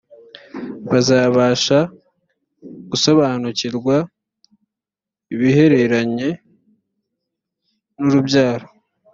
bazabashe 0.89 1.79
gusobanukirwa 2.89 3.95
ibihereranye 5.33 6.29
n’urubyaro 8.01 8.67